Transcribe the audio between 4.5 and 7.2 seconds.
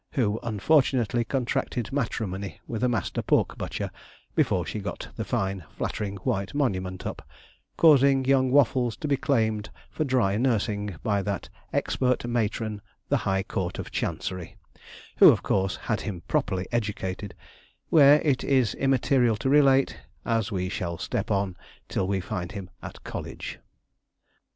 she got the fine flattering white monument